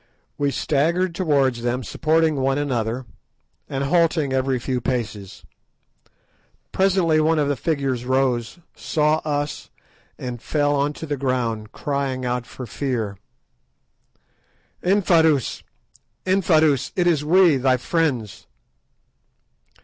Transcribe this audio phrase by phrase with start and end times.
[0.35, 3.05] We staggered towards them, supporting one another,
[3.69, 5.45] and halting every few paces.
[6.71, 9.69] Presently one of the figures rose, saw us
[10.17, 13.19] and fell on to the ground, crying out for fear.
[14.83, 15.61] "Infadoos,
[16.25, 16.91] Infadoos!
[16.95, 18.47] it is we, thy friends."